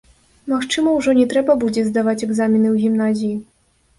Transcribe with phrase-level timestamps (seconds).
[0.51, 3.37] Магчыма, ужо не трэба будзе здаваць экзамены ў гімназіі.